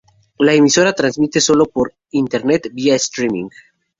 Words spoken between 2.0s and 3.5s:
internet via streaming.